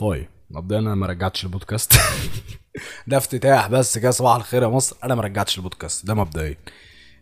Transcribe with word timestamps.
طيب 0.00 0.28
مبدئيا 0.50 0.80
أنا 0.80 0.94
ما 0.94 1.06
رجعتش 1.06 1.44
البودكاست. 1.44 1.92
ده 3.06 3.16
افتتاح 3.16 3.68
بس 3.68 3.98
كده 3.98 4.10
صباح 4.10 4.36
الخير 4.36 4.62
يا 4.62 4.68
مصر. 4.68 4.96
أنا 5.04 5.14
ما 5.14 5.22
رجعتش 5.22 5.58
البودكاست 5.58 6.06
ده 6.06 6.14
مبدئيا. 6.14 6.56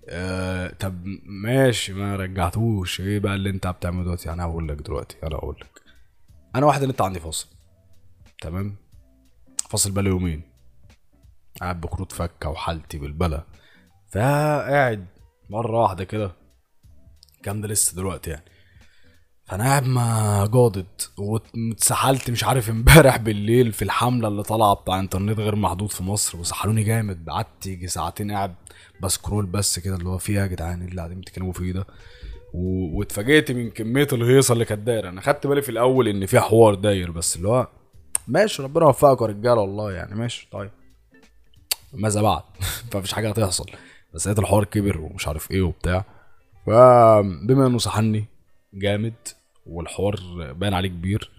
أه 0.09 0.69
طب 0.69 1.05
ماشي 1.25 1.93
ما 1.93 2.17
رجعتوش. 2.17 3.01
إيه 3.01 3.19
بقى 3.19 3.35
اللي 3.35 3.51
أنت 3.51 3.67
بتعمله 3.67 4.03
دلوقتي؟ 4.03 4.33
أنا 4.33 4.43
هقول 4.45 4.69
لك 4.69 4.77
دلوقتي 4.77 5.17
أنا 5.23 5.37
هقول 5.37 5.57
لك. 5.61 5.81
أنا 6.57 6.67
واحد 6.67 6.83
النت 6.83 7.01
عندي 7.01 7.21
فاصل. 7.21 7.49
تمام؟ 8.41 8.77
فاصل 9.71 9.91
بقاله 9.91 10.11
يومين 10.11 10.43
قاعد 11.61 11.81
بكروت 11.81 12.13
فكة 12.13 12.49
وحالتي 12.49 12.99
بالبلا. 12.99 13.45
فقاعد 14.13 15.07
مرة 15.51 15.83
واحدة 15.83 16.05
كده. 16.05 16.33
الكلام 17.37 17.61
ده 17.61 17.69
لسه 17.69 17.97
دلوقتي 17.97 18.31
يعني. 18.31 18.45
فانا 19.49 19.65
قاعد 19.65 19.87
ما 19.87 20.49
جادد 20.53 20.87
واتسحلت 21.19 22.31
مش 22.31 22.45
عارف 22.45 22.71
امبارح 22.71 23.17
بالليل 23.17 23.73
في 23.73 23.83
الحملة 23.83 24.29
اللي 24.29 24.43
طالعة 24.43 24.75
بتاع 24.75 25.01
انترنت 25.01 25.39
غير 25.39 25.57
محدود 25.57 25.93
في 25.93 26.03
مصر 26.03 26.39
وسحلوني 26.39 26.83
جامد. 26.83 27.31
قعدت 27.31 27.67
يجي 27.67 27.89
ساعتين 27.89 28.31
قاعد 28.33 28.55
بسكرول 29.03 29.47
بس 29.47 29.79
كده 29.79 29.95
اللي 29.97 30.09
هو 30.09 30.19
فيه 30.19 30.41
يا 30.41 30.47
جدعان؟ 30.47 30.81
إيه 30.81 30.89
اللي 30.89 30.97
قاعدين 31.01 31.21
بتتكلموا 31.21 31.53
فيه 31.53 31.73
ده؟ 31.73 31.87
و- 32.55 32.99
واتفاجئت 32.99 33.51
من 33.53 33.71
كمية 33.71 34.09
الهيصة 34.13 34.53
اللي 34.53 34.65
كانت 34.65 34.81
دايرة. 34.83 35.09
أنا 35.09 35.21
خدت 35.21 35.47
بالي 35.47 35.63
في 35.63 35.69
الأول 35.69 36.09
إن 36.09 36.27
في 36.27 36.41
حوار 36.41 36.75
داير 36.75 37.11
بس 37.11 37.37
اللي 37.37 37.49
هو 37.49 37.69
ماشي 38.29 38.63
ربنا 38.63 38.85
يوفقكم 38.87 39.25
يا 39.25 39.31
رجاله 39.31 39.61
والله 39.61 39.93
يعني. 39.93 40.15
ماشي 40.15 40.49
طيب. 40.53 40.71
ماذا 41.93 42.23
بعد؟ 42.23 42.43
فمفيش 42.91 43.13
حاجة 43.13 43.29
هتحصل. 43.29 43.67
بس 44.15 44.27
لقيت 44.27 44.39
الحوار 44.39 44.65
كبر 44.65 45.01
ومش 45.01 45.29
عارف 45.29 45.51
إيه 45.51 45.63
وبتاع. 45.63 46.05
فبما 46.67 47.67
إنه 47.67 47.79
سحلني 47.79 48.25
جامد 48.75 49.15
والحوار 49.69 50.17
باين 50.53 50.75
عليه 50.75 50.89
كبير. 50.89 51.31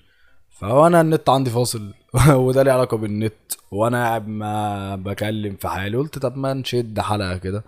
فانا 0.50 1.02
النت 1.02 1.30
عندي 1.30 1.50
فاصل. 1.50 1.94
وده 2.30 2.64
ليه 2.64 2.72
علاقة 2.72 2.98
بالنت. 2.98 3.34
وأنا 3.72 4.04
قاعد 4.04 4.28
ما 4.28 4.96
بكلم 4.96 5.56
في 5.56 5.68
حالي. 5.68 5.98
قلت 5.98 6.18
طب 6.20 6.38
ما 6.38 6.54
نشد 6.54 7.00
حلقة 7.00 7.38
كده. 7.38 7.64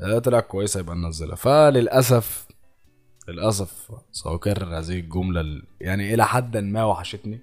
آه، 0.00 0.18
طلعت 0.18 0.46
كويسة 0.46 0.80
يبقى 0.80 0.96
ننزلها. 0.96 1.34
فللأسف 1.36 2.46
للأسف 3.28 3.90
سأكرر 4.12 4.78
هذه 4.78 4.98
الجملة 4.98 5.40
ال- 5.40 5.62
يعني 5.80 6.14
إلى 6.14 6.26
حد 6.26 6.56
ما 6.56 6.84
وحشتني. 6.84 7.40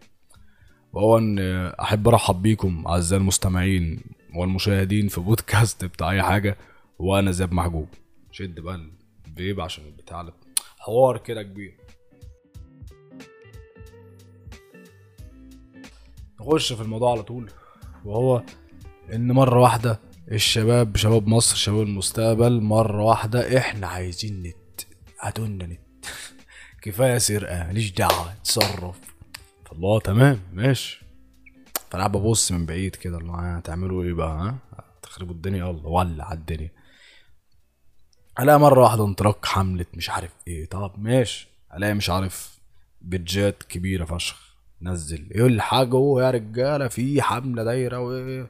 وهو 0.94 1.18
إن 1.18 1.40
أحب 1.68 2.08
أرحب 2.08 2.42
بيكم 2.42 2.84
أعزائي 2.88 3.22
المستمعين 3.22 4.02
والمشاهدين 4.36 5.08
في 5.08 5.22
بودكاست 5.22 5.86
بتاع 5.86 6.12
أي 6.12 6.24
حاجة. 6.24 6.58
وأنا 7.00 7.32
زياد 7.32 7.54
محجوب. 7.54 7.88
شد 8.32 8.60
بقى 8.60 8.80
الفيب 9.28 9.62
عشان 9.62 9.86
البتاع. 9.86 10.30
حوار 10.80 11.18
كده 11.18 11.44
كبير. 11.44 11.78
نخش 16.42 16.74
في 16.74 16.82
الموضوع 16.82 17.12
على 17.12 17.24
طول. 17.24 17.52
وهو 18.06 18.44
إن 19.14 19.32
مرة 19.32 19.60
واحدة 19.60 20.00
الشباب 20.32 20.98
شباب 20.98 21.28
مصر 21.28 21.56
شباب 21.56 21.82
المستقبل 21.82 22.62
مرة 22.62 23.04
واحدة 23.04 23.58
إحنا 23.58 23.88
عايزين 23.88 24.44
نت. 24.44 24.82
هاتولنا 25.22 25.66
نت. 25.66 26.06
كفاية 26.82 27.18
سرقة 27.18 27.68
ماليش 27.68 27.92
دعوة 27.92 28.32
اتصرف. 28.32 29.00
فالله 29.66 30.00
تمام 30.00 30.40
ماشي. 30.54 31.06
فأنا 31.92 32.08
ببص 32.08 32.52
من 32.52 32.66
بعيد 32.66 32.96
كده 32.96 33.18
اللي 33.18 33.32
هتعملوا 33.32 34.04
إيه 34.04 34.14
بقى 34.14 34.38
ها؟ 34.38 34.58
تخربوا 35.02 35.36
الدنيا 35.36 35.58
يلا 35.58 35.88
ولع 35.88 36.34
الدنيا. 36.34 36.72
ألاقي 38.40 38.60
مرة 38.60 38.84
واحدة 38.84 39.06
انطلاق 39.06 39.46
حملة 39.46 39.86
مش 39.94 40.10
عارف 40.10 40.32
إيه. 40.48 40.66
طب 40.70 40.94
ماشي 40.98 41.48
ألاقي 41.74 41.94
مش 41.94 42.10
عارف 42.10 42.60
بيدجات 43.02 43.64
كبيرة 43.64 44.06
فشخ. 44.06 44.47
نزل. 44.82 45.30
إيه 45.36 45.48
الحاجة 45.48 46.22
يا 46.22 46.32
رجالة؟ 46.32 46.88
في 46.88 47.22
حملة 47.22 47.64
دايرة 47.64 48.00
وايه 48.00 48.50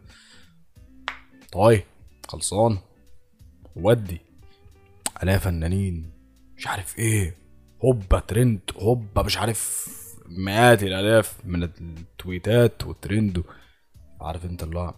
طيب 1.52 1.84
خلصان. 2.28 2.78
ودي. 3.76 4.22
الاقي 5.24 5.40
فنانين. 5.40 6.12
مش 6.58 6.68
عارف 6.68 7.00
إيه. 7.00 7.36
هوبا 7.86 8.20
ترند. 8.20 8.60
هوبا 8.78 9.24
مش 9.24 9.38
عارف 9.38 9.88
مئات 10.26 10.84
الالاف 10.84 11.46
من 11.46 11.64
التويتات 11.64 12.84
والترند. 12.88 13.44
عارف 14.22 14.46
انت 14.46 14.64
اللي 14.64 14.94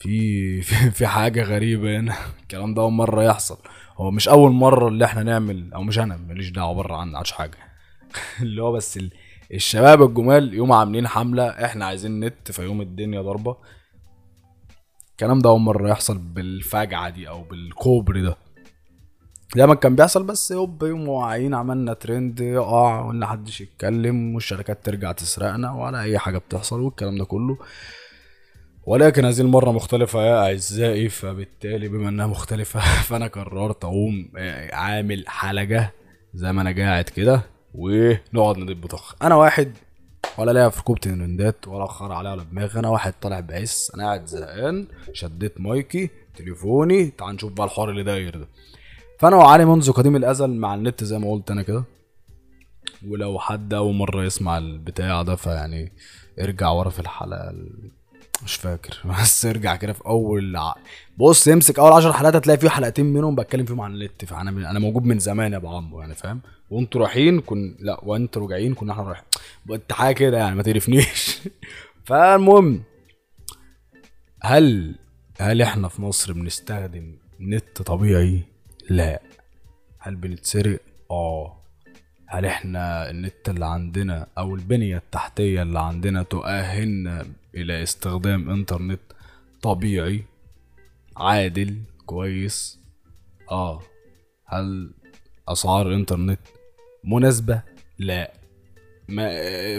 في 0.00 0.62
في 0.90 1.06
حاجة 1.06 1.42
غريبة 1.42 1.98
هنا. 2.00 2.16
الكلام 2.42 2.74
ده 2.74 2.82
أول 2.82 2.92
مرة 2.92 3.22
يحصل. 3.22 3.58
هو 3.96 4.10
مش 4.10 4.28
أول 4.28 4.52
مرة 4.52 4.88
اللي 4.88 5.04
إحنا 5.04 5.22
نعمل 5.22 5.72
أو 5.74 5.82
مش 5.82 5.98
أنا 5.98 6.16
ماليش 6.16 6.50
دعوة 6.50 6.74
بره 6.74 6.96
عن 6.96 7.16
عش 7.16 7.32
حاجة. 7.32 7.71
اللي 8.42 8.62
هو 8.62 8.72
بس 8.72 8.96
ال- 8.96 9.10
الشباب 9.52 10.02
الجمال 10.02 10.54
يوم 10.54 10.72
عاملين 10.72 11.08
حملة 11.08 11.48
إحنا 11.48 11.86
عايزين 11.86 12.20
نت 12.20 12.52
فيوم 12.52 12.80
الدنيا 12.80 13.22
ضربة. 13.22 13.56
الكلام 15.10 15.38
ده 15.38 15.48
أول 15.50 15.60
مرة 15.60 15.88
يحصل 15.90 16.18
بالفجعة 16.18 17.10
دي 17.10 17.28
أو 17.28 17.42
بالكوبري 17.42 18.22
ده. 18.22 18.36
دايما 19.56 19.74
كان 19.74 19.96
بيحصل 19.96 20.22
بس 20.26 20.52
هوب 20.52 20.82
يوم 20.82 21.08
واعيين 21.08 21.54
عملنا 21.54 21.92
ترند 21.94 22.42
آه 22.42 23.08
قلنا 23.08 23.26
محدش 23.26 23.60
يتكلم 23.60 24.34
والشركات 24.34 24.84
ترجع 24.86 25.12
تسرقنا 25.12 25.72
ولا 25.72 26.00
أي 26.02 26.18
حاجة 26.18 26.38
بتحصل 26.38 26.80
والكلام 26.80 27.18
ده 27.18 27.24
كله. 27.24 27.58
ولكن 28.86 29.24
هذه 29.24 29.40
المرة 29.40 29.70
مختلفة 29.72 30.22
يا 30.26 30.44
أعزائي 30.46 31.08
فبالتالي 31.08 31.88
بما 31.88 32.08
إنها 32.08 32.26
مختلفة 32.26 32.80
فأنا 33.08 33.26
قررت 33.26 33.84
أقوم 33.84 34.32
آه، 34.36 34.74
عامل 34.74 35.24
حلقة 35.28 35.90
زي 36.34 36.52
ما 36.52 36.62
أنا 36.62 36.72
قاعد 36.82 37.04
كده. 37.04 37.42
ونقعد 37.74 38.58
ندب 38.58 38.86
طخ 38.86 39.14
أنا 39.22 39.34
واحد 39.34 39.72
ولا 40.38 40.50
ليا 40.52 40.68
في 40.68 40.80
ركوبة 40.80 40.96
الترندات 41.06 41.68
ولا 41.68 41.86
خر 41.86 42.12
عليها 42.12 42.32
ولا 42.32 42.42
دماغي. 42.42 42.78
أنا 42.78 42.88
واحد 42.88 43.14
طالع 43.20 43.40
بعس 43.40 43.92
أنا 43.94 44.04
قاعد 44.04 44.26
زهقان. 44.26 44.86
شديت 45.12 45.60
مايكي 45.60 46.10
تليفوني. 46.36 47.06
تعال 47.10 47.34
نشوف 47.34 47.52
بقى 47.52 47.66
الحوار 47.66 47.90
اللي 47.90 48.02
داير 48.02 48.36
ده. 48.38 48.48
فأنا 49.18 49.36
وعلي 49.36 49.64
منذ 49.64 49.92
قديم 49.92 50.16
الأزل 50.16 50.50
مع 50.50 50.74
النت 50.74 51.04
زي 51.04 51.18
ما 51.18 51.30
قلت 51.32 51.50
أنا 51.50 51.62
كده. 51.62 51.84
ولو 53.08 53.38
حد 53.38 53.74
أول 53.74 53.94
مرة 53.94 54.24
يسمع 54.24 54.58
البتاع 54.58 55.22
ده 55.22 55.36
فيعني 55.36 55.92
ارجع 56.40 56.70
ورا 56.70 56.90
في 56.90 57.00
الحلقة 57.00 57.50
ال- 57.50 57.90
مش 58.44 58.54
فاكر. 58.54 58.98
بس 59.20 59.46
ارجع 59.46 59.76
كده 59.76 59.92
في 59.92 60.06
أول 60.06 60.56
ع... 60.56 60.74
بص 61.18 61.48
امسك 61.48 61.78
أول 61.78 61.92
10 61.92 62.12
حلقات 62.12 62.36
هتلاقي 62.36 62.58
في 62.58 62.70
حلقتين 62.70 63.06
منهم 63.06 63.34
بتكلم 63.34 63.66
فيهم 63.66 63.80
عن 63.80 63.92
النت. 63.94 64.24
فأنا 64.24 64.70
أنا 64.70 64.78
موجود 64.78 65.04
من 65.04 65.18
زمان 65.18 65.52
يا 65.52 65.56
أبو 65.56 65.68
عمو 65.68 66.00
يعني 66.00 66.14
فاهم؟ 66.14 66.40
وأنتوا 66.70 67.00
رايحين 67.00 67.40
كن 67.40 67.76
لا 67.80 68.00
وأنتوا 68.04 68.42
راجعين 68.42 68.74
كنا 68.74 68.92
إحنا 68.92 69.04
رايحين. 69.04 69.24
انت 69.70 69.92
حاجة 69.92 70.14
كده 70.14 70.38
يعني 70.38 70.56
ما 70.56 70.62
تقرفنيش. 70.62 71.40
فالمهم 72.06 72.82
هل 74.42 74.94
هل 75.40 75.62
إحنا 75.62 75.88
في 75.88 76.02
مصر 76.02 76.32
بنستخدم 76.32 77.16
نت 77.40 77.82
طبيعي؟ 77.82 78.42
لا. 78.90 79.22
هل 79.98 80.16
بنتسرق؟ 80.16 80.80
آه. 81.10 81.61
هل 82.32 82.46
إحنا 82.46 83.10
النت 83.10 83.48
اللي 83.48 83.66
عندنا 83.66 84.26
أو 84.38 84.54
البنية 84.54 84.96
التحتية 84.96 85.62
اللي 85.62 85.80
عندنا 85.80 86.22
تؤهلنا 86.22 87.26
إلى 87.54 87.82
استخدام 87.82 88.50
إنترنت 88.50 89.00
طبيعي 89.62 90.24
عادل 91.16 91.78
كويس؟ 92.06 92.78
آه. 93.50 93.82
هل 94.46 94.90
أسعار 95.48 95.86
الانترنت 95.88 96.40
مناسبة؟ 97.04 97.62
لا. 97.98 98.32
ما 99.08 99.28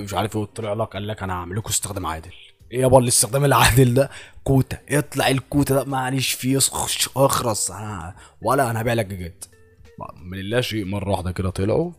مش 0.02 0.14
عارف 0.14 0.38
إيه 0.38 0.46
طلع 0.46 0.74
لك 0.74 0.88
قال 0.88 1.08
لك 1.08 1.24
أنا 1.24 1.34
هعمل 1.34 1.56
لكم 1.58 1.70
استخدام 1.70 2.06
عادل. 2.06 2.32
إيه 2.72 2.82
يابا 2.82 3.00
الاستخدام 3.00 3.46
العادل 3.46 3.94
ده؟ 3.94 4.10
كوتا. 4.44 4.78
اطلع 4.90 5.28
الكوتا 5.28 5.74
ده 5.76 5.84
معلش 5.84 6.32
فيه 6.34 6.58
اخ- 6.58 7.18
أخرس. 7.18 7.72
أنا 7.72 8.16
ولا 8.42 8.72
أنا 8.72 8.82
هبيع 8.82 8.94
لك 8.94 9.06
جيجات. 9.06 9.46
من 10.24 10.38
لا 10.38 10.62
شيء 10.62 10.86
مرة 10.86 11.10
واحدة 11.12 11.32
كده 11.32 11.50
طلعوا. 11.50 11.92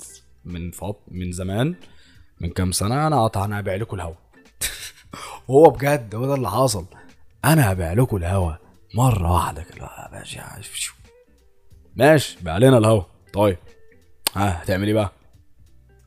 من 0.45 0.71
فط 0.71 1.01
من 1.09 1.33
زمان 1.33 1.75
من 2.41 2.51
كام 2.51 2.73
سنة 2.73 3.07
أنا 3.07 3.25
قطع 3.25 3.45
أنا 3.45 3.61
هبيع 3.61 3.75
لكم 3.75 3.97
الهوا. 3.97 4.15
هو 5.51 5.71
بجد 5.71 6.15
هو 6.15 6.27
ده 6.27 6.35
اللي 6.35 6.51
حصل. 6.51 6.87
أنا 7.45 7.73
هبيع 7.73 7.93
لكم 7.93 8.17
الهوا 8.17 8.53
مرة 8.95 9.33
واحدة 9.33 9.63
كده. 9.63 9.89
شو. 10.75 10.95
ماشي 11.97 12.39
بيع 12.43 12.59
لنا 12.59 12.79
الهوا. 12.79 13.03
طيب 13.33 13.59
ها 14.35 14.63
هتعمل 14.63 14.87
إيه 14.87 14.95
بقى؟ 14.95 15.13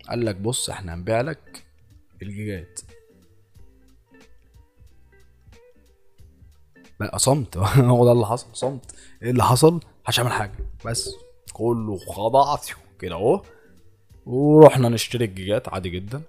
قال 0.10 0.26
لك 0.26 0.36
بص 0.36 0.70
إحنا 0.70 0.94
هنبيع 0.94 1.22
لك 1.22 1.64
الجيجات. 2.22 2.80
بقى 7.00 7.20
صمت. 7.20 7.58
هو 7.78 8.06
ده 8.06 8.12
اللي 8.12 8.26
حصل 8.26 8.48
صمت. 8.54 8.96
إيه 9.24 9.32
اللي 9.32 9.44
حصل؟ 9.44 9.80
محدش 10.04 10.20
عمل 10.20 10.32
حاجة 10.32 10.54
بس 10.86 11.10
كله 11.54 11.98
خضع 11.98 12.58
كده 13.00 13.16
أهو. 13.16 13.42
ورحنا 14.28 14.90
نشتري 14.90 15.26
الجيجات 15.26 15.70
عادي 15.70 15.90
جدا. 15.90 16.22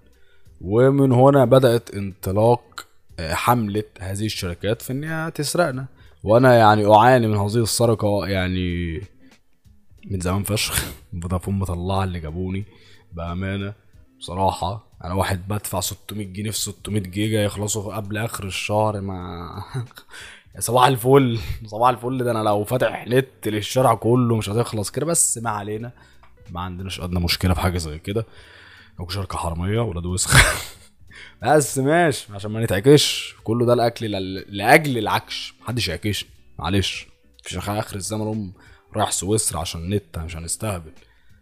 ومن 0.61 1.11
هنا 1.11 1.45
بدأت 1.45 1.89
انطلاق 1.95 2.85
آه، 3.19 3.33
حملة 3.33 3.83
هذه 3.99 4.25
الشركات 4.25 4.81
في 4.81 4.93
إنها 4.93 5.29
تسرقنا. 5.29 5.85
وأنا 6.23 6.55
يعني 6.55 6.85
أعاني 6.95 7.27
من 7.27 7.37
هذه 7.37 7.63
السرقة 7.63 8.27
يعني 8.27 9.01
من 10.05 10.19
زمان 10.19 10.43
فشخ. 10.43 10.85
فودافون 11.21 11.59
مطلعة 11.59 12.03
اللي 12.03 12.19
جابوني 12.19 12.65
بأمانة. 13.13 13.73
بصراحة 14.19 14.83
أنا 15.03 15.13
واحد 15.13 15.47
بدفع 15.47 15.79
600 15.79 16.25
جنيه 16.27 16.51
في 16.51 16.57
600 16.57 17.01
جيجا 17.01 17.43
يخلصوا 17.43 17.95
قبل 17.95 18.17
آخر 18.17 18.43
الشهر 18.43 18.95
يا 20.55 20.59
صباح 20.59 20.87
الفل. 20.87 21.39
صباح 21.65 21.89
الفل. 21.89 22.23
ده 22.23 22.31
أنا 22.31 22.43
لو 22.43 22.63
فاتح 22.63 23.07
نت 23.07 23.47
للشارع 23.47 23.93
كله 23.93 24.35
مش 24.35 24.49
هتخلص 24.49 24.91
كده 24.91 25.05
بس 25.05 25.37
ما 25.37 25.49
علينا. 25.49 25.91
ما 26.51 26.61
عندناش 26.61 27.01
ادنى 27.01 27.19
مشكلة 27.19 27.53
في 27.53 27.59
حاجة 27.61 27.77
زي 27.77 27.99
كده. 27.99 28.25
أو 28.99 29.09
شركة 29.09 29.37
حرامية 29.37 29.79
ولاد 29.79 30.05
وسخ. 30.05 30.59
بس 31.43 31.77
ماشي 31.77 32.33
عشان 32.33 32.51
ما 32.51 32.63
نتعكش. 32.63 33.35
كله 33.43 33.65
ده 33.65 33.73
الاكل 33.73 34.11
لأجل 34.49 34.97
العكش. 34.97 35.53
محدش 35.61 35.87
يعكش. 35.87 36.25
معلش. 36.59 37.07
مفيش 37.39 37.57
آخر 37.57 37.95
الزمن 37.95 38.21
هم 38.21 38.53
رايح 38.95 39.11
سويسرا 39.11 39.59
عشان 39.59 39.81
النت 39.81 40.19
مش 40.19 40.35
هنستهبل 40.35 40.91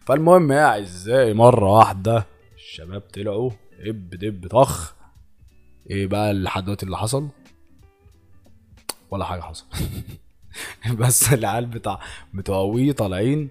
فالمهم 0.05 0.51
يا 0.51 0.65
أعزائي 0.65 1.33
مرة 1.33 1.71
واحدة 1.71 2.25
الشباب 2.55 3.01
طلعوا 3.01 3.51
دب 3.85 4.09
دب 4.09 4.47
طخ. 4.47 4.93
إيه 5.89 6.07
بقى 6.07 6.33
لحد 6.33 6.63
دلوقتي 6.63 6.85
اللي 6.85 6.97
حصل؟ 6.97 7.29
ولا 9.11 9.25
حاجة 9.25 9.41
حصل. 9.41 9.65
بس 10.99 11.33
العيال 11.33 11.65
بتاع 11.65 11.99
بتوع 12.33 12.57
وي 12.57 12.93
طالعين 12.93 13.49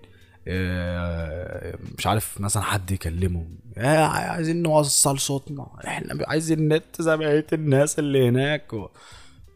مش 1.98 2.06
عارف 2.06 2.40
مثلا 2.40 2.62
حد 2.62 2.90
يكلمهم 2.90 3.56
آه، 3.78 4.04
عايزين 4.06 4.62
نوصل 4.62 5.18
صوتنا. 5.18 5.66
إحنا 5.86 6.24
عايزين 6.28 6.68
نت 6.68 6.84
زي 7.02 7.16
بقية 7.16 7.46
الناس 7.52 7.98
اللي 7.98 8.28
هناك. 8.28 8.72
و... 8.72 8.88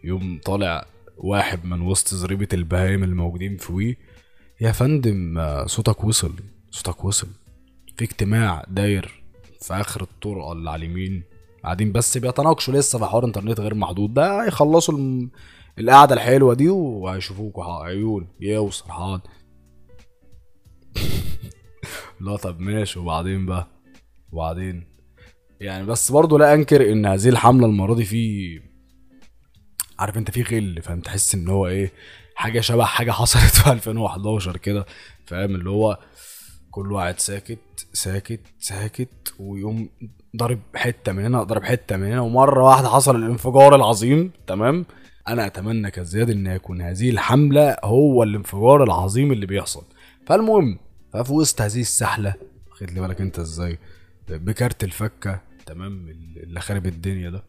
يوم 0.05 0.41
طالع 0.45 0.87
واحد 1.19 1.65
من 1.65 1.81
وسط 1.81 2.15
زريبة 2.15 2.49
البهايم 2.53 3.05
الموجودين 3.05 3.57
في 3.57 3.73
وي 3.73 3.97
يا 4.61 4.73
فندم 4.73 5.39
آه، 5.39 5.67
صوتك 5.67 6.05
وصل. 6.05 6.33
صوتك 6.71 7.05
وصل. 7.05 7.29
في 7.97 8.05
اجتماع 8.05 8.65
داير 8.69 9.23
في 9.61 9.75
آخر 9.75 10.03
الطرقه 10.03 10.53
اللي 10.53 10.71
على 10.71 10.87
اليمين. 10.87 11.23
قاعدين 11.65 11.93
بس 11.93 12.19
بيتناقشوا 12.19 12.75
لسه 12.75 12.99
في 12.99 13.05
حوار 13.05 13.25
إنترنت 13.25 13.61
غير 13.61 13.75
محدود. 13.75 14.15
ده 14.15 14.45
هيخلصوا. 14.45 14.99
القعدة 15.79 16.15
الحلوة 16.15 16.55
دي 16.55 16.69
وهيشوفوكوا 16.69 17.65
ح- 17.65 17.83
عيون. 17.85 18.27
يوصل 18.41 18.91
حاضر. 18.91 19.21
لا 22.21 22.37
طب 22.37 22.61
ماشي. 22.61 22.99
وبعدين 22.99 23.47
بقى؟ 23.47 23.67
وبعدين؟ 24.33 24.87
يعني 25.61 25.87
بس 25.87 26.13
برضه 26.13 26.39
لا 26.39 26.55
أنكر 26.55 26.93
إن 26.93 27.07
هذه 27.07 27.29
الحملة 27.29 27.67
المرة 27.67 27.95
دي 27.95 28.05
في 28.05 28.61
عارف 29.99 30.17
أنت 30.17 30.31
في 30.31 30.43
غل. 30.43 30.83
فاهم؟ 30.83 31.01
تحس 31.01 31.35
إن 31.35 31.49
هو 31.49 31.67
إيه 31.67 31.93
حاجة 32.35 32.61
شبه 32.61 32.85
حاجة 32.85 33.11
حصلت 33.11 33.43
في 33.57 33.73
2011 33.73 34.57
كده. 34.57 34.87
فاهم؟ 35.27 35.55
اللي 35.55 35.71
هو 35.71 35.99
كل 36.71 36.93
واحد 36.93 37.19
ساكت 37.19 37.59
ساكت 37.93 38.41
ساكت 38.59 39.35
ويقوم 39.39 39.89
ضارب 40.37 40.61
حتة 40.75 41.13
من 41.13 41.25
هنا 41.25 41.43
ضارب 41.43 41.65
حتة 41.65 41.97
من 41.97 42.07
هنا 42.07 42.21
ومرة 42.21 42.65
واحدة 42.65 42.89
حصل 42.89 43.17
الانفجار 43.17 43.75
العظيم. 43.75 44.33
تمام؟ 44.47 44.87
أنا 45.29 45.47
أتمنى 45.47 45.91
كزياد 45.91 46.31
إن 46.31 46.47
يكون 46.47 46.81
هذه 46.83 47.11
الحملة 47.11 47.77
هو 47.85 48.23
الانفجار 48.23 48.85
العظيم 48.85 49.33
اللي 49.33 49.47
بيحصل. 49.47 49.85
فالمهم 50.31 50.79
ففي 51.13 51.33
وسط 51.33 51.61
هذه 51.61 51.81
السحلة 51.81 52.35
واخد 52.71 52.91
لي 52.91 53.01
بالك 53.01 53.21
انت 53.21 53.39
إزاي؟ 53.39 53.79
بكارت 54.29 54.85
الفكة 54.85 55.41
تمام 55.67 56.09
اللي 56.37 56.61
خارب 56.61 56.87
الدنيا 56.87 57.31
ده. 57.31 57.45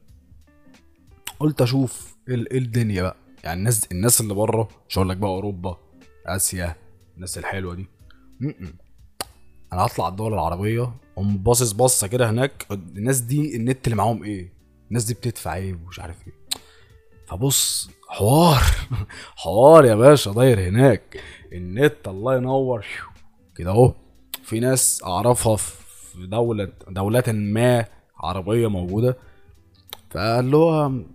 قلت 1.39 1.61
أشوف 1.61 2.15
إيه 2.29 2.35
إيه 2.51 2.57
الدنيا 2.57 3.01
بقى؟ 3.01 3.15
يعني 3.43 3.59
الناس 3.59 3.87
الناس 3.91 4.21
اللي 4.21 4.33
بره 4.33 4.69
مش 4.89 4.97
هقول 4.97 5.09
لك 5.09 5.17
بقى 5.17 5.29
أوروبا 5.29 5.77
آسيا 6.25 6.75
الناس 7.15 7.37
الحلوة 7.37 7.75
دي. 7.75 7.85
م-م. 8.39 8.73
أنا 9.73 9.81
هطلع 9.85 10.07
الدول 10.07 10.33
العربية 10.33 10.93
قوم 11.15 11.37
باصص 11.37 11.71
بصة 11.71 12.07
كده 12.07 12.29
هناك. 12.29 12.65
الناس 12.71 13.19
دي 13.21 13.55
النت 13.55 13.87
اللي 13.87 13.95
معاهم 13.95 14.23
إيه؟ 14.23 14.53
الناس 14.89 15.03
دي 15.03 15.13
بتدفع 15.13 15.55
إيه؟ 15.55 15.73
ومش 15.73 15.99
عارف 15.99 16.27
إيه. 16.27 16.33
فبص 17.27 17.89
حوار 18.09 18.61
حوار 19.35 19.85
يا 19.85 19.95
باشا 19.95 20.31
داير 20.31 20.59
هناك. 20.59 21.21
النت 21.53 22.07
الله 22.07 22.35
ينور. 22.35 22.85
كده 23.55 23.71
اهو. 23.71 23.93
في 24.43 24.59
ناس 24.59 25.03
اعرفها 25.05 25.55
في 25.55 26.27
دولة 26.27 26.71
دولة 26.89 27.23
ما 27.27 27.85
عربية 28.17 28.67
موجودة. 28.67 29.17
فاللي 30.09 30.57
هو 30.57 30.89
م- 30.89 31.05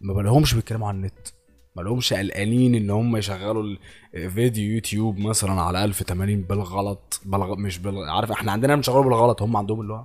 ما 0.00 0.14
بلاقيهمش 0.14 0.54
بيتكلموا 0.54 0.88
عن 0.88 0.94
النت. 0.96 1.28
ما 1.76 1.82
لهمش 1.82 2.12
قلقانين 2.12 2.74
إن 2.74 2.90
هم 2.90 3.16
يشغلوا 3.16 3.76
الفيديو 4.14 4.74
يوتيوب 4.74 5.18
مثلا 5.18 5.52
على 5.62 5.84
1080 5.84 6.42
بالغلط. 6.42 7.20
بالغ... 7.24 7.54
مش 7.56 7.78
بال... 7.78 8.08
عارف 8.10 8.30
إحنا 8.30 8.52
عندنا 8.52 8.76
بنشغله 8.76 9.02
بالغلط. 9.02 9.42
هم 9.42 9.56
عندهم 9.56 9.80
اللي 9.80 9.92
هو 9.92 10.04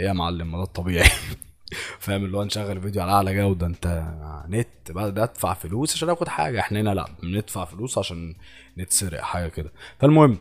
إيه 0.00 0.06
يا 0.06 0.12
معلم؟ 0.12 0.50
ما 0.52 0.58
ده 0.58 0.64
الطبيعي. 0.64 1.08
فاهم؟ 2.00 2.24
اللي 2.24 2.36
هو 2.36 2.44
نشغل 2.44 2.80
فيديو 2.80 3.02
على 3.02 3.12
أعلى 3.12 3.34
جودة. 3.36 3.66
أنت 3.66 4.04
نت 4.48 4.90
ادفع 4.96 5.54
فلوس 5.54 5.94
عشان 5.94 6.10
آخد 6.10 6.28
حاجة. 6.28 6.60
إحنا 6.60 6.80
هنا 6.80 6.94
لا 6.94 7.06
بندفع 7.22 7.64
فلوس 7.64 7.98
عشان 7.98 8.34
نتسرق 8.78 9.20
حاجة 9.20 9.48
كده. 9.48 9.72
فالمهم 9.98 10.38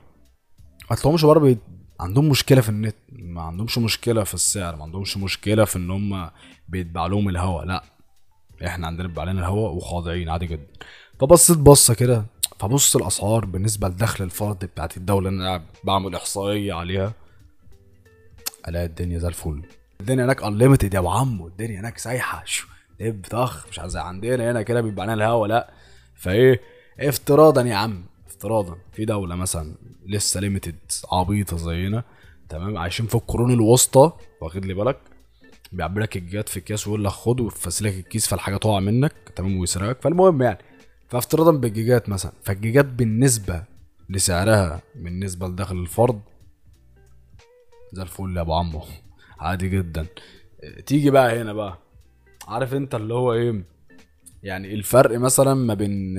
ما 0.90 0.96
تلاقيهمش 0.96 1.26
بره 1.26 1.40
بي... 1.40 1.58
عندهم 2.00 2.30
مشكلة 2.30 2.62
في 2.62 2.70
النت. 2.70 2.96
ما 3.12 3.42
عندهمش 3.42 3.78
مشكلة 3.78 4.24
في 4.24 4.34
السعر. 4.34 4.76
ما 4.76 4.84
عندهمش 4.84 5.18
مشكلة 5.18 5.66
في 5.66 5.76
إن 5.76 5.92
هم 5.92 6.30
بيتباع 6.70 7.06
لهم 7.06 7.30
الهوا. 7.30 7.64
لا 7.64 7.84
إحنا 8.66 8.88
عندنا 8.88 9.08
بيبقى 9.08 9.22
علينا 9.22 9.40
الهوا 9.40 9.70
وخاضعين 9.70 10.30
عادي 10.30 10.46
جدا. 10.46 10.68
فبصيت 11.20 11.58
بصة 11.58 11.94
كده. 11.94 12.26
فبص 12.60 12.96
الأسعار 12.96 13.46
بالنسبة 13.46 13.88
لدخل 13.88 14.24
الفرد 14.24 14.66
بتاعت 14.66 14.98
الدولة 14.98 15.30
اللي 15.30 15.42
أنا 15.42 15.66
بعمل 15.84 16.16
إحصائية 16.16 16.74
عليها 16.74 17.14
ألاقي 18.68 18.86
الدنيا 18.86 19.20
زي 19.20 19.28
الفل. 19.28 19.62
الدنيا 20.02 20.26
هناك 20.26 20.44
انليمتد 20.44 20.94
يا 20.94 21.00
أبو 21.00 21.10
عمو 21.10 21.48
الدنيا 21.48 21.80
هناك 21.80 21.98
سايحة. 21.98 22.44
دب 23.00 23.26
طخ 23.30 23.68
مش 23.68 23.80
زي 23.86 24.00
عندنا 24.00 24.52
هنا 24.52 24.62
كده 24.62 24.82
بيبقى 24.82 25.04
علينا 25.06 25.14
الهوا 25.26 25.48
لا. 25.48 25.74
فإيه؟ 26.16 26.62
افتراضا 27.00 27.62
يا 27.62 27.76
عم 27.76 28.06
افتراضا. 28.28 28.78
في 28.92 29.06
دولة 29.06 29.36
مثلا 29.36 29.76
لسه 30.06 30.40
ليميتد 30.40 30.76
عبيطة 31.12 31.58
زينا 31.58 32.04
تمام؟ 32.50 32.78
عايشين 32.78 33.08
في 33.08 33.16
القرون 33.16 33.52
الوسطى 33.52 34.12
واخد 34.42 34.66
لي 34.66 34.74
بالك؟ 34.74 35.00
بيعبي 35.72 36.02
لك 36.02 36.18
الجات 36.18 36.50
في 36.50 36.60
اكياس 36.60 36.88
ويقول 36.88 37.06
لك 37.06 37.12
خد 37.12 37.40
ويفسي 37.42 37.84
لك 37.84 37.94
الكيس 37.94 38.28
فالحاجة 38.28 38.58
تقع 38.58 38.80
منك 38.80 39.14
تمام؟ 39.36 39.58
ويسرقك. 39.58 40.02
فالمهم 40.02 40.42
يعني 40.42 40.60
فافتراضا 41.08 41.52
بالجيجات 41.52 42.10
مثلا. 42.10 42.32
فالجيجات 42.44 42.86
بالنسبة 42.86 43.64
لسعرها 44.10 44.82
بالنسبة 44.96 45.48
لدخل 45.48 45.76
الفرد 45.76 46.22
زي 47.94 48.02
الفل 48.02 48.38
يا 48.38 48.42
أبو 48.42 48.54
عمو. 48.54 48.82
عادي 49.40 49.70
جدا. 49.70 50.06
تيجي 50.86 51.10
بقى 51.10 51.42
هنا 51.42 51.54
بقى. 51.54 51.78
عارف 52.48 52.74
انت 52.74 52.96
اللي 52.96 53.14
هو 53.14 53.34
إيه؟ 53.34 53.64
يعني 54.44 54.74
الفرق 54.74 55.20
مثلا 55.20 55.54
ما 55.54 55.74
بين 55.74 56.18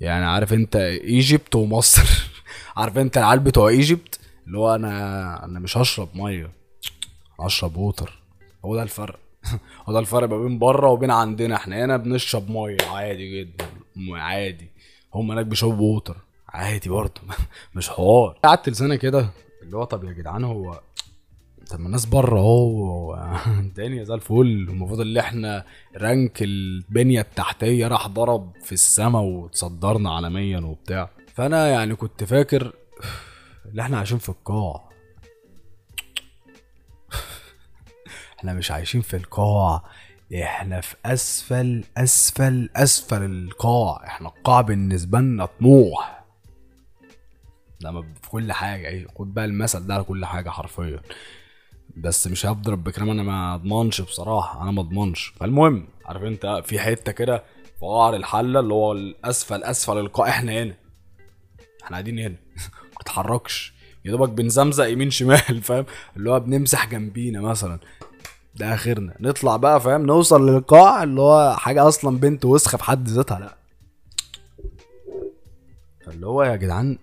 يعني 0.00 0.24
عارف 0.24 0.52
انت 0.52 0.76
Egypt 0.76 1.54
ومصر. 1.54 2.28
عارف 2.76 2.98
انت 2.98 3.18
العيال 3.18 3.40
بتوع 3.40 3.68
Egypt؟ 3.68 4.20
اللي 4.46 4.58
هو 4.58 4.74
أنا 4.74 5.44
أنا 5.44 5.60
مش 5.60 5.76
هشرب 5.76 6.08
مية 6.14 6.50
اشرب 7.40 7.76
water. 7.76 8.22
هو 8.64 8.76
ده 8.76 8.82
الفرق. 8.82 9.18
هو 9.86 9.92
ده 9.92 9.98
الفرق 9.98 10.28
ما 10.28 10.42
بين 10.42 10.58
بره 10.58 10.88
وبين 10.88 11.10
عندنا. 11.10 11.56
إحنا 11.56 11.84
هنا 11.84 11.96
بنشرب 11.96 12.50
مية 12.50 12.76
عادي 12.90 13.40
جدا. 13.40 13.66
عادي. 14.12 14.70
هم 15.14 15.30
هناك 15.30 15.46
بيشربوا 15.46 15.92
water. 15.92 16.16
عادي 16.48 16.88
برضه. 16.88 17.20
مش 17.74 17.88
حوار. 17.88 18.38
قعدت 18.44 18.68
لسنة 18.68 18.96
كده. 18.96 19.30
اللي 19.62 19.76
هو 19.76 19.84
طب 19.84 20.04
يا 20.04 20.12
جدعان 20.12 20.44
هو 20.44 20.80
طب 21.70 21.80
ما 21.80 21.86
الناس 21.86 22.06
بره 22.06 22.38
اهو 22.40 23.14
الدنيا 23.58 24.04
زي 24.04 24.14
الفل. 24.14 24.66
المفروض 24.68 25.00
اللي 25.00 25.20
إحنا 25.20 25.64
رانك 25.96 26.42
البنية 26.42 27.20
التحتية 27.20 27.88
راح 27.88 28.08
ضرب 28.08 28.52
في 28.62 28.72
السما 28.72 29.20
وتصدرنا 29.20 30.14
عالميا 30.14 30.60
وبتاع. 30.60 31.10
فأنا 31.34 31.68
يعني 31.68 31.94
كنت 31.94 32.24
فاكر 32.24 32.72
اللي 33.66 33.82
إحنا 33.82 33.96
عايشين 33.98 34.18
في 34.18 34.28
القاع. 34.28 34.90
إحنا 38.38 38.54
مش 38.54 38.70
عايشين 38.70 39.00
في 39.00 39.16
القاع 39.16 39.82
إحنا 40.42 40.80
في 40.80 40.96
أسفل 41.04 41.84
أسفل 41.96 42.70
أسفل 42.76 43.22
القاع. 43.22 44.06
إحنا 44.06 44.28
القاع 44.28 44.60
بالنسبة 44.60 45.18
لنا 45.18 45.46
طموح. 45.46 46.24
لما 47.80 48.02
في 48.22 48.30
كل 48.30 48.52
حاجة 48.52 48.88
إيه 48.88 49.06
خد 49.18 49.34
بقى 49.34 49.44
المثل 49.44 49.86
ده 49.86 49.94
على 49.94 50.04
كل 50.04 50.24
حاجة 50.24 50.50
حرفيا. 50.50 51.00
بس 51.96 52.26
مش 52.26 52.46
هضرب 52.46 52.84
بكلام 52.84 53.10
أنا 53.10 53.22
ما 53.22 53.54
اضمنش 53.54 54.00
بصراحة 54.00 54.62
أنا 54.62 54.70
ما 54.70 54.80
اضمنش. 54.80 55.32
فالمهم 55.40 55.88
عارف 56.04 56.22
انت 56.22 56.62
في 56.66 56.78
حتة 56.78 57.12
كده 57.12 57.44
في 57.80 57.86
قعر 57.86 58.16
الحلة 58.16 58.60
اللي 58.60 58.74
هو 58.74 58.92
الأسفل 58.92 59.62
أسفل 59.62 59.98
القاع. 59.98 60.28
إحنا 60.28 60.52
هنا. 60.62 60.74
إحنا 61.82 61.90
قاعدين 61.90 62.18
هنا. 62.18 62.36
ما 62.82 62.98
بنتحركش 62.98 63.72
يا 64.04 64.10
دوبك 64.10 64.28
بنزمزق 64.28 64.88
يمين 64.88 65.10
شمال 65.10 65.62
فاهم؟ 65.62 65.86
اللي 66.16 66.30
هو 66.30 66.40
بنمسح 66.40 66.86
جنبينا 66.86 67.40
مثلا. 67.40 67.78
ده 68.54 68.74
آخرنا. 68.74 69.14
نطلع 69.20 69.56
بقى 69.56 69.80
فاهم؟ 69.80 70.06
نوصل 70.06 70.50
للقاع 70.50 71.02
اللي 71.02 71.20
هو 71.20 71.56
حاجة 71.58 71.88
أصلا 71.88 72.18
بنت 72.18 72.44
وسخة 72.44 72.78
في 72.78 72.84
حد 72.84 73.08
ذاتها 73.08 73.38
لا. 73.38 73.56
فاللي 76.06 76.26
هو 76.26 76.42
يا 76.42 76.56
جدعان 76.56 76.98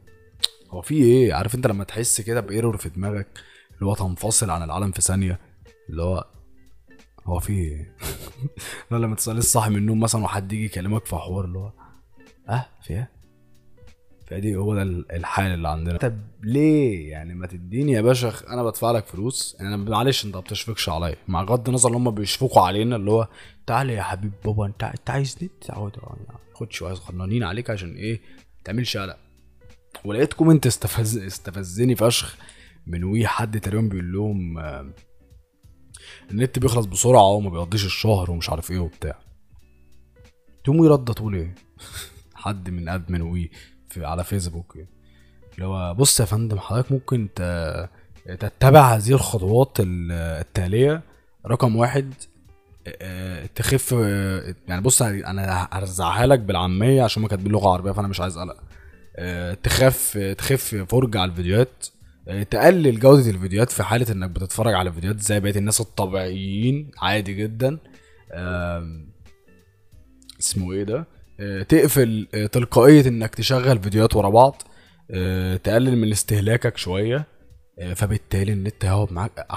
هو 0.70 0.82
في 0.82 0.96
إيه؟ 0.96 1.34
عارف 1.34 1.56
انت 1.56 1.68
لما 1.68 1.84
تحس 1.84 2.22
كده 2.22 2.42
بإيرور 2.42 2.78
في 2.78 2.90
دماغك؟ 2.90 3.28
اللي 3.84 3.92
هو 3.92 3.96
تنفصل 3.96 4.50
عن 4.50 4.64
العالم 4.64 4.92
في 4.92 5.02
ثانية. 5.02 5.40
اللي 5.90 6.04
هو 6.04 6.28
هو 7.26 7.40
في 7.40 7.54
إيه 7.60 7.96
لما 8.92 9.16
تصحى 9.16 9.38
لسه 9.38 9.50
صاحي 9.50 9.70
من 9.70 9.76
النوم 9.78 10.00
مثلا 10.00 10.24
وحد 10.24 10.54
يجي 10.54 10.66
يكلمك 10.66 11.06
في 11.06 11.16
حوار 11.16 11.46
اللي 11.46 11.60
هو 11.60 11.72
أه؟ 12.50 12.66
في 12.84 12.94
إيه؟ 12.94 13.12
فدي 14.28 14.56
هو 14.56 14.76
ده 14.76 14.82
الحال 15.12 15.54
اللي 15.54 15.68
عندنا. 15.68 15.98
طب 15.98 16.18
ليه؟ 16.44 17.12
يعني 17.12 17.34
ما 17.34 17.48
تديني 17.48 17.92
يا 17.92 18.02
باشا 18.02 18.34
أنا 18.50 18.64
بدفع 18.64 18.92
لك 18.92 19.06
فلوس. 19.06 19.56
يعني 19.60 19.76
أنا 19.76 19.90
معلش 19.90 20.26
أنت 20.26 20.36
ما 20.36 20.42
بتشفقش 20.42 20.90
عليا. 20.90 21.16
مع 21.28 21.44
غض 21.44 21.68
النظر 21.68 21.90
إن 21.90 21.96
هم 21.96 22.12
بيشفقوا 22.12 22.62
علينا 22.62 22.96
اللي 22.96 23.12
هو 23.12 23.28
تعالى 23.68 23.94
يا 23.94 24.04
حبيب 24.04 24.32
بابا 24.46 24.66
انت 24.66 24.84
أنت 24.84 25.10
عايز 25.10 25.38
نت؟ 25.44 25.52
تعود 25.62 25.98
خد 26.54 26.72
شوية 26.72 26.94
صغننين 26.94 27.44
عليك 27.44 27.70
عشان 27.70 27.96
إيه؟ 27.96 28.22
ما 28.38 28.64
تعملش 28.64 28.98
قلق 28.98 29.18
ولقيت 30.06 30.34
comment 30.34 30.68
استفز 30.68 31.18
استفزني 31.18 31.96
فشخ. 31.96 32.38
من 32.88 33.04
WE 33.04 33.28
حد 33.28 33.60
تقريبا 33.60 33.82
بيقول 33.88 34.14
لهم 34.14 34.58
آه، 34.58 34.94
النت 36.32 36.60
بيخلص 36.60 36.86
بسرعة 36.86 37.24
وما 37.32 37.50
بيقضيش 37.50 37.86
الشهر 37.86 38.32
ومش 38.32 38.50
عارف 38.50 38.72
إيه 38.72 38.80
وبتاع. 38.80 39.20
تقوم 40.64 40.86
يرد 40.86 41.14
تقول 41.14 41.36
إيه؟ 41.36 41.56
حد 42.36 42.70
من 42.70 42.90
admin 42.90 43.22
WE 43.22 43.52
في 43.90 44.06
على 44.06 44.24
فيسبوك 44.24 44.78
اللي 45.56 45.66
هو 45.66 45.94
بص 45.94 46.20
يا 46.20 46.26
فندم 46.26 46.60
حضرتك 46.60 46.92
ممكن 46.92 47.30
تتبع 48.40 48.96
هذه 48.96 49.12
الخطوات 49.12 49.78
التالية. 49.80 51.04
رقم 51.48 51.76
واحد 51.76 52.14
آه، 52.88 53.46
تخف 53.46 53.94
آه، 53.98 54.56
يعني 54.68 54.82
بص 54.82 55.02
أنا 55.02 55.68
هرزعها 55.72 56.26
لك 56.26 56.40
بالعامية 56.40 57.04
عشان 57.04 57.22
ما 57.22 57.28
كاتبين 57.28 57.52
لغة 57.52 57.70
عربية 57.70 57.92
فأنا 57.92 58.08
مش 58.08 58.20
عايز 58.22 58.38
قلق. 58.38 58.64
تخف 59.64 60.18
تخف 60.38 60.76
فرجه 60.76 61.20
على 61.20 61.32
الفيديوهات. 61.32 61.88
تقلل 62.26 63.00
جودة 63.00 63.30
الفيديوهات 63.30 63.72
في 63.72 63.84
حالة 63.84 64.12
إنك 64.12 64.30
بتتفرج 64.30 64.74
على 64.74 64.94
فيديوهات 64.94 65.20
زي 65.20 65.40
بقية 65.40 65.56
الناس 65.56 65.82
الطبيعيين 65.82 66.92
عادي 67.02 67.34
جدا. 67.34 67.80
اسمه 70.40 70.72
إيه 70.74 70.84
ده؟ 70.84 71.08
تقفل 71.64 72.28
تلقائية 72.52 73.08
إنك 73.08 73.36
تشغل 73.36 73.80
فيديوهات 73.80 74.16
ورا 74.16 74.30
بعض. 74.30 74.62
تقلل 75.64 75.98
من 75.98 76.12
استهلاكك 76.12 76.78
شوية. 76.78 77.28
فبالتالي 77.96 78.54
النت 78.54 78.86
هيقعد 78.86 79.14
معاك. 79.14 79.48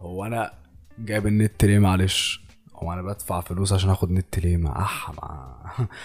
هو 0.00 0.24
أنا 0.24 0.52
جايب 0.98 1.26
النت 1.26 1.64
ليه 1.64 1.78
معلش؟ 1.78 2.40
هو 2.74 2.92
أنا 2.92 3.02
بدفع 3.02 3.40
فلوس 3.40 3.72
عشان 3.72 3.90
آخد 3.90 4.10
نت 4.10 4.38
ليه؟ 4.38 4.56
ما 4.56 4.82
اح 4.82 5.12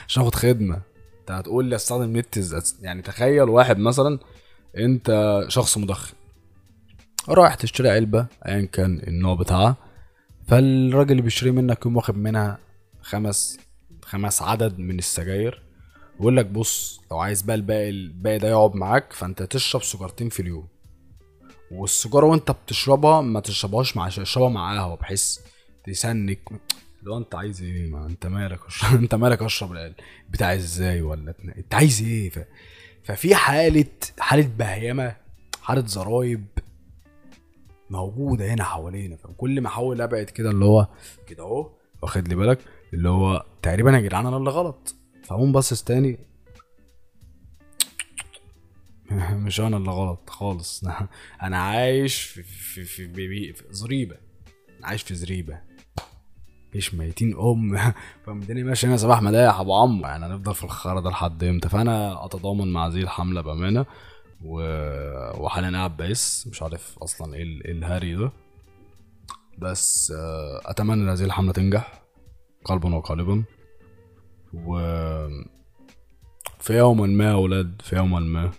عشان 0.07 0.23
آخد 0.23 0.35
خدمة. 0.35 0.81
انت 1.29 1.37
هتقول 1.37 1.65
لي 1.65 1.75
استخدم 1.75 2.17
نت 2.17 2.39
يعني 2.81 3.01
تخيل 3.01 3.49
واحد 3.49 3.79
مثلا 3.79 4.19
انت 4.77 5.39
شخص 5.47 5.77
مدخن 5.77 6.13
رايح 7.29 7.55
تشتري 7.55 7.89
علبة 7.89 8.27
ايا 8.47 8.65
كان 8.65 8.99
النوع 9.07 9.35
بتاعها 9.35 9.75
فالراجل 10.47 11.11
اللي 11.11 11.21
بيشتري 11.21 11.51
منك 11.51 11.77
يقوم 11.77 11.95
واخد 11.97 12.17
منها 12.17 12.57
خمس 13.01 13.59
خمس 14.03 14.41
عدد 14.41 14.79
من 14.79 14.99
السجاير 14.99 15.61
ويقول 16.19 16.37
لك 16.37 16.45
بص 16.45 17.01
لو 17.11 17.19
عايز 17.19 17.41
بقى 17.41 17.55
الباقي 17.55 17.89
الباقي 17.89 18.37
ده 18.37 18.47
يقعد 18.49 18.75
معاك 18.75 19.13
فأنت 19.13 19.43
تشرب 19.43 19.83
سيجارتين 19.83 20.29
في 20.29 20.39
اليوم. 20.39 20.67
والسيجارة 21.71 22.25
وأنت 22.25 22.51
بتشربها 22.51 23.21
ما 23.21 23.39
تشربهاش 23.39 23.97
مع 23.97 24.09
تشربها 24.09 24.49
مع 24.49 24.77
قهوة 24.77 24.95
بحيث 24.95 25.37
تسنك 25.85 26.39
لو 27.03 27.17
انت 27.17 27.35
عايز 27.35 27.61
إيه 27.61 27.89
ما 27.89 28.05
انت 28.05 28.25
مالك 28.27 28.59
انت 28.93 29.15
مالك 29.15 29.41
اشرب 29.41 29.93
بتاع 30.29 30.53
إزاي 30.53 31.01
ولا 31.01 31.33
انت 31.57 31.75
عايز 31.75 32.01
إيه 32.01 32.29
ف... 32.29 32.39
ففي 33.03 33.35
حاله 33.35 33.85
حاله 34.19 34.49
بهيمه 34.57 35.15
حاله 35.61 35.85
زرايب 35.85 36.45
موجوده 37.89 38.53
هنا 38.53 38.63
حوالينا 38.63 39.15
فكل 39.15 39.61
ما 39.61 39.67
احاول 39.67 40.01
ابعد 40.01 40.25
كده 40.25 40.49
اللي 40.49 40.65
هو 40.65 40.87
كده 41.27 41.43
اهو 41.43 41.71
واخد 42.01 42.27
لي 42.27 42.35
بالك 42.35 42.59
اللي 42.93 43.09
هو 43.09 43.45
تقريبا 43.61 43.91
يا 43.91 43.99
جدعان 43.99 44.25
أنا 44.25 44.37
اللي 44.37 44.49
غلط 44.49 44.95
فاقوم 45.23 45.51
باصص 45.51 45.83
تاني 45.83 46.19
مش 49.31 49.59
أنا 49.59 49.77
اللي 49.77 49.91
غلط 49.91 50.29
خالص 50.29 50.83
أنا 51.43 51.57
عايش 51.57 52.21
في 52.21 52.43
في 52.43 52.85
في, 52.85 53.07
في, 53.07 53.53
في 53.53 53.63
زريبه 53.69 54.15
عايش 54.83 55.03
في 55.03 55.15
زريبه 55.15 55.59
مفيش 56.69 56.93
ميتين 56.95 57.35
أم. 57.39 57.77
فالدنيا 58.25 58.63
ماشي 58.63 58.87
هنا 58.87 58.97
صباح 58.97 59.21
مداح 59.21 59.59
أبو 59.59 59.75
عمو. 59.75 60.07
يعني 60.07 60.25
هنفضل 60.25 60.55
في 60.55 60.63
الخرا 60.63 61.01
ده 61.01 61.09
لحد 61.09 61.43
إمتى؟ 61.43 61.69
فأنا 61.69 62.25
أتضامن 62.25 62.73
مع 62.73 62.87
هذه 62.87 63.01
الحملة 63.01 63.41
بأمانة. 63.41 63.85
و... 64.45 64.61
وحاليا 65.43 65.71
قاعد 65.71 65.97
بقيس 65.97 66.47
مش 66.51 66.61
عارف 66.63 66.99
أصلا 66.99 67.33
إيه 67.33 67.43
ال... 67.43 67.71
الهاري 67.71 68.15
ده. 68.15 68.31
بس 69.57 70.13
آه، 70.17 70.61
أتمنى 70.65 70.93
إن 71.03 71.09
هذه 71.09 71.23
الحملة 71.23 71.51
تنجح. 71.51 72.03
قلبا 72.65 72.95
وقالبا. 72.95 73.43
و 74.53 74.79
في 76.59 76.77
يوما 76.77 77.07
ما 77.07 77.25
يا 77.25 77.31
أولاد 77.33 77.81
في 77.83 77.95
يوما 77.95 78.19
ما. 78.19 78.51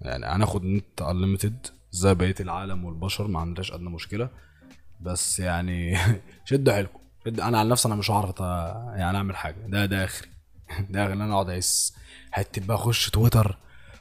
يعني 0.00 0.26
هناخد 0.26 0.64
نت 0.64 1.02
unlimited 1.02 1.66
زي 1.90 2.14
بقية 2.14 2.34
العالم 2.40 2.84
والبشر 2.84 3.28
ما 3.28 3.40
عندناش 3.40 3.72
أدنى 3.72 3.90
مشكلة. 3.90 4.28
بس 5.00 5.40
يعني 5.40 5.96
شدوا 6.48 6.72
حيلكم. 6.72 6.99
أنا 7.28 7.58
على 7.58 7.68
نفسي 7.68 7.88
أنا 7.88 7.94
مش 7.94 8.10
هعرف 8.10 8.40
يعني 8.40 9.16
اعمل 9.16 9.36
حاجة. 9.36 9.56
ده 9.66 9.86
ده 9.86 10.04
آخري. 10.04 10.28
ده 10.90 11.02
آخري 11.04 11.12
أنا 11.14 11.34
أقعد 11.34 11.48
اعيس 11.50 11.94
حتة 12.30 12.66
بقى 12.66 12.76
أخش 12.76 13.10
تويتر 13.10 13.56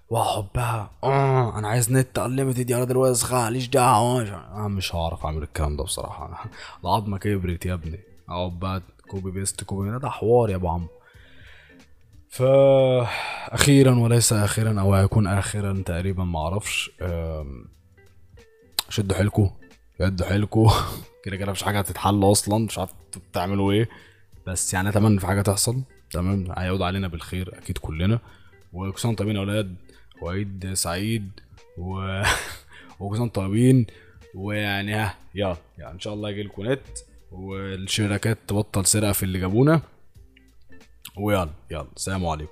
وأقعد 0.09 0.47
بقى 0.55 0.89
آه 1.03 1.59
أنا 1.59 1.67
عايز 1.67 1.91
نت 1.91 2.19
unlimited 2.19 2.69
يا 2.69 2.77
راجل 2.79 2.97
واسخه 2.97 3.43
ماليش 3.43 3.67
دعوة 3.67 4.21
أنا 4.55 4.67
مش 4.67 4.95
هعرف 4.95 5.25
أعمل 5.25 5.43
الكلام 5.43 5.77
ده 5.77 5.83
بصراحة. 5.83 6.45
العظمة 6.83 7.17
كبرت 7.17 7.65
يا 7.65 7.73
ابني. 7.73 7.99
أقعد 8.29 8.59
بقى 8.59 8.81
copy 9.09 9.31
paste 9.31 9.63
copy 9.63 9.99
ده 9.99 10.09
حوار 10.09 10.49
يا 10.49 10.55
أبو 10.55 10.67
عمو 10.67 10.87
فأخيرا 12.29 13.99
وليس 13.99 14.33
أخيرا 14.33 14.81
أو 14.81 14.93
هيكون 14.93 15.27
آخرا 15.27 15.83
تقريبا 15.85 16.23
معرفش 16.23 16.91
شدوا 18.89 19.17
حيلكوا 19.17 19.49
شدوا 19.99 20.25
حيلكوا 20.27 20.71
كده 21.23 21.35
كده 21.35 21.51
مفيش 21.51 21.63
حاجة 21.63 21.79
هتتحل 21.79 22.23
أصلا 22.31 22.65
مش 22.65 22.77
عارف 22.79 22.91
بتعملوا 23.31 23.71
إيه. 23.71 23.89
بس 24.47 24.73
يعني 24.73 24.89
أتمنى 24.89 25.19
في 25.19 25.27
حاجة 25.27 25.41
تحصل. 25.41 25.81
تمام؟ 26.11 26.47
هيعود 26.57 26.81
علينا 26.81 27.07
بالخير 27.07 27.57
أكيد 27.57 27.77
كلنا. 27.77 28.19
وكل 28.73 28.99
سنة 28.99 29.15
طيبين 29.15 29.35
يا 29.35 29.39
أولاد 29.41 29.75
وعيد 30.21 30.73
سعيد 30.73 31.29
و 31.77 32.21
وكل 32.99 33.17
سنة 33.17 33.27
طيبين 33.27 33.85
ويعني 34.35 34.93
ها 34.93 35.15
يلا 35.35 35.57
يعني 35.77 35.93
إن 35.93 35.99
شاء 35.99 36.13
الله 36.13 36.29
يجيلكوا 36.29 36.65
نت 36.73 36.87
والشركات 37.31 38.37
تبطل 38.47 38.85
سرقة 38.85 39.11
في 39.11 39.23
اللي 39.23 39.39
جابونا. 39.39 39.81
ويلا 41.17 41.49
يلا 41.71 41.87
سلام 41.95 42.25
عليكم. 42.25 42.47